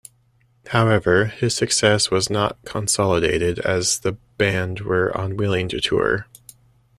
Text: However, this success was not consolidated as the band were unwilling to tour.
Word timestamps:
However, 0.69 1.31
this 1.39 1.53
success 1.55 2.09
was 2.09 2.27
not 2.27 2.57
consolidated 2.65 3.59
as 3.59 3.99
the 3.99 4.13
band 4.39 4.79
were 4.79 5.09
unwilling 5.09 5.67
to 5.69 5.79
tour. 5.79 6.25